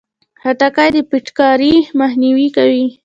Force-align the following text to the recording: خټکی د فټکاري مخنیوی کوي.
خټکی 0.41 0.89
د 0.95 0.97
فټکاري 1.09 1.73
مخنیوی 1.99 2.47
کوي. 2.55 2.85